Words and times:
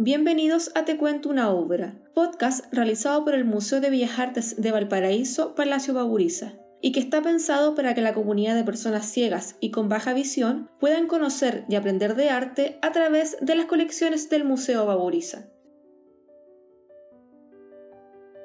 Bienvenidos 0.00 0.70
a 0.76 0.84
Te 0.84 0.96
Cuento 0.96 1.28
una 1.28 1.50
Obra, 1.50 1.96
podcast 2.14 2.72
realizado 2.72 3.24
por 3.24 3.34
el 3.34 3.44
Museo 3.44 3.80
de 3.80 3.90
Bellas 3.90 4.16
Artes 4.20 4.62
de 4.62 4.70
Valparaíso, 4.70 5.56
Palacio 5.56 5.92
Baburiza, 5.92 6.52
y 6.80 6.92
que 6.92 7.00
está 7.00 7.20
pensado 7.20 7.74
para 7.74 7.96
que 7.96 8.00
la 8.00 8.14
comunidad 8.14 8.54
de 8.54 8.62
personas 8.62 9.06
ciegas 9.06 9.56
y 9.58 9.72
con 9.72 9.88
baja 9.88 10.14
visión 10.14 10.70
puedan 10.78 11.08
conocer 11.08 11.64
y 11.68 11.74
aprender 11.74 12.14
de 12.14 12.30
arte 12.30 12.78
a 12.80 12.92
través 12.92 13.38
de 13.40 13.56
las 13.56 13.66
colecciones 13.66 14.30
del 14.30 14.44
Museo 14.44 14.86
Baburiza. 14.86 15.48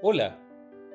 Hola, 0.02 0.40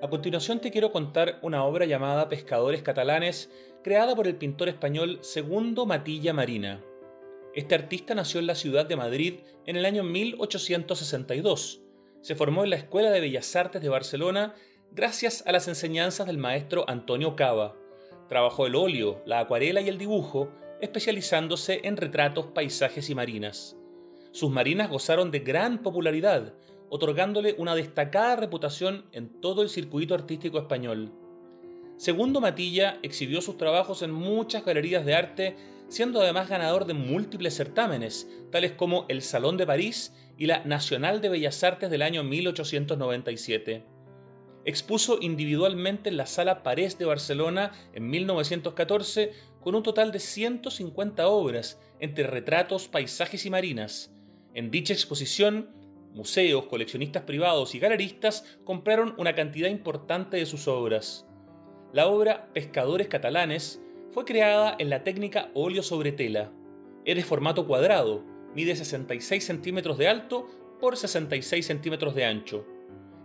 a 0.02 0.08
continuación 0.08 0.60
te 0.60 0.72
quiero 0.72 0.90
contar 0.90 1.38
una 1.42 1.64
obra 1.64 1.86
llamada 1.86 2.28
Pescadores 2.28 2.82
Catalanes, 2.82 3.48
creada 3.84 4.16
por 4.16 4.26
el 4.26 4.34
pintor 4.34 4.68
español 4.68 5.20
Segundo 5.20 5.86
Matilla 5.86 6.32
Marina. 6.32 6.82
Este 7.58 7.74
artista 7.74 8.14
nació 8.14 8.38
en 8.38 8.46
la 8.46 8.54
ciudad 8.54 8.86
de 8.86 8.94
Madrid 8.94 9.40
en 9.66 9.74
el 9.74 9.84
año 9.84 10.04
1862. 10.04 11.80
Se 12.20 12.36
formó 12.36 12.62
en 12.62 12.70
la 12.70 12.76
Escuela 12.76 13.10
de 13.10 13.18
Bellas 13.18 13.56
Artes 13.56 13.82
de 13.82 13.88
Barcelona 13.88 14.54
gracias 14.92 15.42
a 15.44 15.50
las 15.50 15.66
enseñanzas 15.66 16.28
del 16.28 16.38
maestro 16.38 16.84
Antonio 16.88 17.34
Cava. 17.34 17.74
Trabajó 18.28 18.68
el 18.68 18.76
óleo, 18.76 19.24
la 19.26 19.40
acuarela 19.40 19.80
y 19.80 19.88
el 19.88 19.98
dibujo, 19.98 20.52
especializándose 20.80 21.80
en 21.82 21.96
retratos, 21.96 22.46
paisajes 22.46 23.10
y 23.10 23.16
marinas. 23.16 23.76
Sus 24.30 24.52
marinas 24.52 24.88
gozaron 24.88 25.32
de 25.32 25.40
gran 25.40 25.82
popularidad, 25.82 26.54
otorgándole 26.90 27.56
una 27.58 27.74
destacada 27.74 28.36
reputación 28.36 29.06
en 29.10 29.40
todo 29.40 29.62
el 29.62 29.68
circuito 29.68 30.14
artístico 30.14 30.60
español. 30.60 31.12
Segundo 31.96 32.40
Matilla 32.40 33.00
exhibió 33.02 33.40
sus 33.40 33.56
trabajos 33.56 34.02
en 34.02 34.12
muchas 34.12 34.64
galerías 34.64 35.04
de 35.04 35.16
arte 35.16 35.56
siendo 35.88 36.20
además 36.20 36.48
ganador 36.48 36.86
de 36.86 36.94
múltiples 36.94 37.56
certámenes, 37.56 38.28
tales 38.50 38.72
como 38.72 39.06
el 39.08 39.22
Salón 39.22 39.56
de 39.56 39.66
París 39.66 40.14
y 40.36 40.46
la 40.46 40.64
Nacional 40.64 41.20
de 41.20 41.28
Bellas 41.30 41.64
Artes 41.64 41.90
del 41.90 42.02
año 42.02 42.22
1897. 42.24 43.84
Expuso 44.64 45.18
individualmente 45.20 46.10
en 46.10 46.18
la 46.18 46.26
Sala 46.26 46.62
Parés 46.62 46.98
de 46.98 47.06
Barcelona 47.06 47.72
en 47.94 48.10
1914 48.10 49.32
con 49.60 49.74
un 49.74 49.82
total 49.82 50.12
de 50.12 50.20
150 50.20 51.26
obras, 51.28 51.80
entre 52.00 52.26
retratos, 52.26 52.86
paisajes 52.88 53.46
y 53.46 53.50
marinas. 53.50 54.12
En 54.54 54.70
dicha 54.70 54.92
exposición, 54.92 55.70
museos, 56.12 56.66
coleccionistas 56.66 57.22
privados 57.22 57.74
y 57.74 57.78
galeristas 57.78 58.44
compraron 58.64 59.14
una 59.18 59.34
cantidad 59.34 59.70
importante 59.70 60.36
de 60.36 60.46
sus 60.46 60.68
obras. 60.68 61.26
La 61.92 62.06
obra 62.06 62.50
Pescadores 62.52 63.08
Catalanes 63.08 63.80
fue 64.10 64.24
creada 64.24 64.74
en 64.78 64.90
la 64.90 65.04
técnica 65.04 65.50
óleo 65.54 65.82
sobre 65.82 66.12
tela. 66.12 66.52
Es 67.04 67.16
de 67.16 67.22
formato 67.22 67.66
cuadrado, 67.66 68.24
mide 68.54 68.74
66 68.74 69.44
centímetros 69.44 69.98
de 69.98 70.08
alto 70.08 70.48
por 70.80 70.96
66 70.96 71.66
centímetros 71.66 72.14
de 72.14 72.24
ancho. 72.24 72.66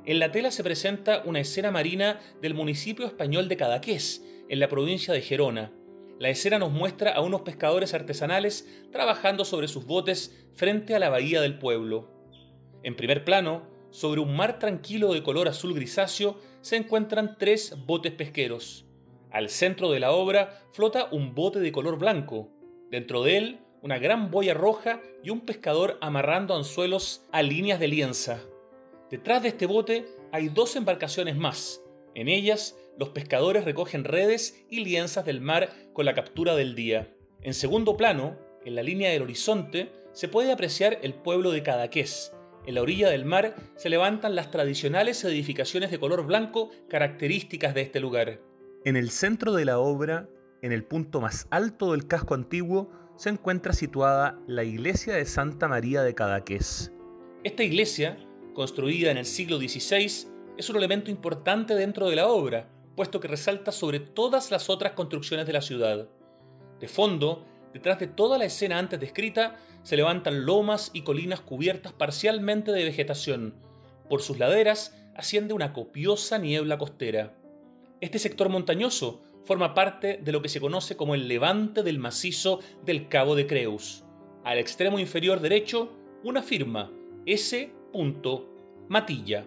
En 0.06 0.20
la 0.20 0.32
tela 0.32 0.52
se 0.52 0.64
presenta 0.64 1.24
una 1.26 1.40
escena 1.40 1.72
marina 1.72 2.20
del 2.42 2.54
municipio 2.54 3.06
español 3.06 3.48
de 3.48 3.56
Cadaqués, 3.58 4.26
en 4.50 4.60
la 4.60 4.68
provincia 4.68 5.14
de 5.14 5.22
Gerona. 5.22 5.72
La 6.20 6.30
escena 6.30 6.60
nos 6.60 6.72
muestra 6.72 7.12
a 7.12 7.22
unos 7.22 7.42
pescadores 7.42 7.94
artesanales 7.94 8.68
trabajando 8.92 9.46
sobre 9.46 9.68
sus 9.68 9.86
botes 9.86 10.46
frente 10.54 10.94
a 10.96 11.00
la 11.00 11.10
bahía 11.10 11.42
del 11.42 11.58
pueblo. 11.58 12.10
En 12.84 12.96
primer 12.96 13.24
plano, 13.24 13.64
sobre 13.92 14.20
un 14.20 14.36
mar 14.36 14.60
tranquilo 14.60 15.14
de 15.14 15.24
color 15.24 15.48
azul 15.48 15.74
grisáceo, 15.74 16.38
se 16.62 16.76
encuentran 16.76 17.38
tres 17.38 17.76
botes 17.86 18.12
pesqueros. 18.12 18.86
Al 19.34 19.50
centro 19.50 19.90
de 19.90 20.00
la 20.00 20.12
obra 20.12 20.62
flota 20.74 21.08
un 21.12 21.34
bote 21.34 21.60
de 21.60 21.72
color 21.72 21.98
blanco. 21.98 22.52
Dentro 22.92 23.24
de 23.24 23.38
él, 23.38 23.60
una 23.82 23.98
gran 23.98 24.30
boya 24.30 24.54
roja 24.54 25.02
y 25.24 25.32
un 25.32 25.42
pescador 25.42 25.98
amarrando 26.02 26.56
anzuelos 26.56 27.26
a 27.32 27.42
líneas 27.42 27.80
de 27.80 27.88
lienza. 27.88 28.44
Detrás 29.10 29.42
de 29.42 29.50
este 29.50 29.66
bote 29.66 30.06
hay 30.32 30.50
dos 30.50 30.76
embarcaciones 30.76 31.36
más. 31.36 31.82
En 32.14 32.28
ellas, 32.28 32.78
los 33.00 33.10
pescadores 33.10 33.66
recogen 33.66 34.04
redes 34.04 34.64
y 34.70 34.86
lienzas 34.86 35.26
del 35.26 35.42
mar 35.42 35.72
con 35.94 36.06
la 36.06 36.14
captura 36.14 36.54
del 36.54 36.76
día. 36.76 37.12
En 37.42 37.56
segundo 37.56 37.98
plano, 37.98 38.38
en 38.64 38.76
la 38.76 38.84
línea 38.84 39.10
del 39.10 39.24
horizonte, 39.24 39.92
se 40.12 40.28
puede 40.28 40.52
apreciar 40.52 41.00
el 41.02 41.16
pueblo 41.16 41.50
de 41.50 41.64
Cadaqués. 41.64 42.36
En 42.68 42.76
la 42.76 42.84
orilla 42.84 43.10
del 43.10 43.26
mar 43.26 43.56
se 43.78 43.90
levantan 43.90 44.36
las 44.36 44.52
tradicionales 44.52 45.24
edificaciones 45.24 45.90
de 45.90 46.00
color 46.00 46.24
blanco 46.24 46.70
características 46.88 47.74
de 47.74 47.82
este 47.82 48.00
lugar. 48.00 48.53
En 48.86 48.98
el 48.98 49.12
centro 49.12 49.54
de 49.54 49.64
la 49.64 49.80
obra, 49.80 50.28
en 50.62 50.74
el 50.74 50.84
punto 50.84 51.22
más 51.22 51.48
alto 51.52 51.94
del 51.94 52.06
casco 52.06 52.34
antiguo, 52.34 52.92
se 53.16 53.30
encuentra 53.30 53.72
situada 53.72 54.38
la 54.46 54.66
iglesia 54.66 55.16
de 55.16 55.24
Santa 55.26 55.70
María 55.70 56.04
de 56.04 56.14
Cadaqués. 56.14 56.92
Esta 57.46 57.64
iglesia, 57.64 58.18
construida 58.54 59.10
en 59.10 59.18
el 59.18 59.26
siglo 59.26 59.58
XVI, 59.58 60.28
es 60.58 60.70
un 60.70 60.76
elemento 60.76 61.10
importante 61.10 61.76
dentro 61.76 62.10
de 62.10 62.18
la 62.18 62.28
obra, 62.28 62.68
puesto 62.98 63.22
que 63.22 63.30
resalta 63.30 63.72
sobre 63.72 64.02
todas 64.02 64.52
las 64.52 64.70
otras 64.70 64.92
construcciones 64.92 65.48
de 65.48 65.54
la 65.54 65.62
ciudad. 65.62 66.10
De 66.82 66.90
fondo, 66.90 67.46
detrás 67.74 68.02
de 68.02 68.08
toda 68.08 68.38
la 68.38 68.46
escena 68.46 68.80
antes 68.80 69.00
descrita, 69.00 69.56
se 69.84 69.96
levantan 69.96 70.46
lomas 70.46 70.92
y 70.94 71.04
colinas 71.04 71.40
cubiertas 71.40 71.94
parcialmente 71.94 72.74
de 72.74 72.84
vegetación. 72.84 73.56
Por 74.10 74.22
sus 74.22 74.40
laderas 74.40 74.94
asciende 75.16 75.54
una 75.54 75.72
copiosa 75.72 76.38
niebla 76.38 76.78
costera. 76.78 77.34
Este 78.04 78.20
sector 78.20 78.50
montañoso 78.50 79.22
forma 79.46 79.74
parte 79.74 80.20
de 80.22 80.34
lo 80.34 80.42
que 80.42 80.50
se 80.50 80.60
conoce 80.60 80.98
como 80.98 81.16
el 81.16 81.30
levante 81.30 81.84
del 81.84 82.00
macizo 82.00 82.60
del 82.86 83.08
Cabo 83.08 83.34
de 83.34 83.48
Creus. 83.48 84.04
Al 84.44 84.58
extremo 84.58 85.00
inferior 85.00 85.40
derecho, 85.40 85.90
una 86.22 86.44
firma, 86.44 86.92
S. 87.26 87.72
Matilla. 88.90 89.46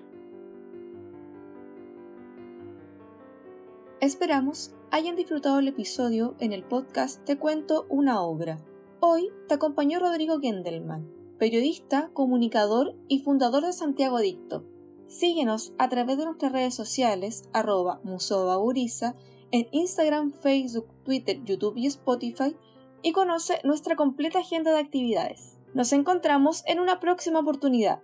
Esperamos 4.01 4.71
hayan 4.91 5.17
disfrutado 5.17 5.59
el 5.59 5.69
episodio 5.69 6.35
en 6.41 6.55
el 6.55 6.65
podcast 6.65 7.23
Te 7.27 7.37
cuento 7.37 7.85
una 7.91 8.23
obra. 8.23 8.57
Hoy 9.01 9.29
te 9.49 9.55
acompañó 9.57 9.99
Rodrigo 9.99 10.41
Gendelman, 10.41 11.07
periodista, 11.39 12.09
comunicador 12.15 12.95
y 13.07 13.19
fundador 13.19 13.67
de 13.67 13.75
Santiago 13.75 14.19
Dicto 14.19 14.65
Síguenos 15.09 15.73
a 15.79 15.89
través 15.89 16.19
de 16.19 16.25
nuestras 16.25 16.53
redes 16.53 16.75
sociales, 16.75 17.45
arroba 17.53 18.01
Museo 18.03 18.47
en 19.53 19.69
Instagram, 19.71 20.33
Facebook, 20.33 20.89
Twitter, 21.05 21.43
YouTube 21.45 21.77
y 21.77 21.87
Spotify, 21.87 22.57
y 23.03 23.13
conoce 23.13 23.61
nuestra 23.63 23.95
completa 23.95 24.41
agenda 24.41 24.73
de 24.73 24.81
actividades. 24.81 25.59
Nos 25.75 25.93
encontramos 25.93 26.65
en 26.67 26.81
una 26.81 26.99
próxima 26.99 27.39
oportunidad. 27.39 28.03